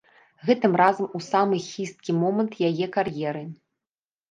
Гэтым 0.47 0.71
разам 0.81 1.07
у 1.19 1.21
самы 1.27 1.59
хісткі 1.67 2.17
момант 2.23 2.59
яе 2.71 2.91
кар'еры. 2.99 3.47